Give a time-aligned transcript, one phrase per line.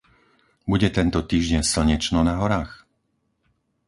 [0.69, 2.71] Bude tento týždeň slnečno na horách?